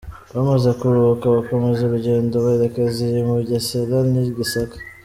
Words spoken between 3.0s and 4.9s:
iy’i Bugesera n’i Gisaka.